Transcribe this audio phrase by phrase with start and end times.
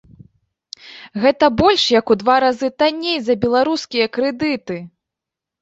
[1.25, 4.81] Гэта больш як у два разы танней за беларускія крэдыты!